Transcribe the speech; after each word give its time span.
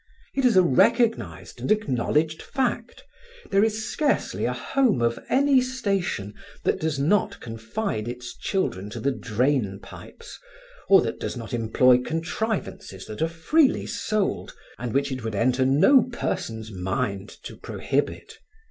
It 0.33 0.45
is 0.45 0.57
a 0.57 0.63
recognized 0.63 1.61
and 1.61 1.71
acknowledged 1.71 2.41
fact. 2.41 3.03
There 3.51 3.63
is 3.63 3.85
scarcely 3.87 4.45
a 4.45 4.51
home 4.53 4.99
of 4.99 5.19
any 5.29 5.61
station 5.61 6.33
that 6.63 6.79
does 6.79 6.97
not 6.97 7.39
confide 7.39 8.07
its 8.07 8.35
children 8.35 8.89
to 8.89 8.99
the 8.99 9.11
drain 9.11 9.79
pipes, 9.79 10.39
or 10.89 11.03
that 11.03 11.19
does 11.19 11.37
not 11.37 11.53
employ 11.53 11.99
contrivances 11.99 13.05
that 13.05 13.21
are 13.21 13.27
freely 13.29 13.85
sold, 13.85 14.55
and 14.79 14.91
which 14.91 15.11
it 15.11 15.23
would 15.23 15.35
enter 15.35 15.67
no 15.67 16.01
person's 16.11 16.71
mind 16.71 17.29
to 17.43 17.55
prohibit. 17.55 18.39